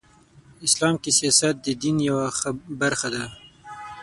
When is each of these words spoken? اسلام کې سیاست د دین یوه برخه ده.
اسلام 0.67 0.95
کې 1.03 1.11
سیاست 1.19 1.55
د 1.65 1.67
دین 1.81 1.97
یوه 2.09 2.25
برخه 2.81 3.07
ده. 3.15 3.23